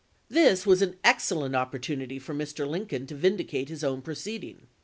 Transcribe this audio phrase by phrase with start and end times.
[0.29, 2.67] This was an excellent opportunity for Mr.
[2.67, 4.65] Lincoln to vindicate his own proceeding.